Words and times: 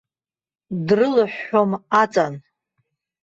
Дрылыҳәҳәом 0.87 1.71
аҵан. 2.01 2.33